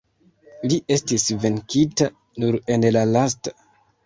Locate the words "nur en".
2.45-2.89